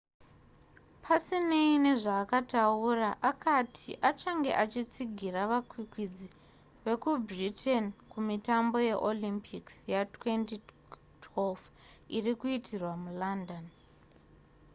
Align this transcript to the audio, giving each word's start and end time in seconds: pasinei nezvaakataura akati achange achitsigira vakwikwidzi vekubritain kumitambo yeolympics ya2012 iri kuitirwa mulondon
pasinei 1.03 1.73
nezvaakataura 1.85 3.09
akati 3.31 3.91
achange 4.09 4.51
achitsigira 4.63 5.41
vakwikwidzi 5.51 6.27
vekubritain 6.85 7.85
kumitambo 8.11 8.77
yeolympics 8.89 9.75
ya2012 9.91 11.41
iri 12.17 12.31
kuitirwa 12.39 12.93
mulondon 13.03 13.65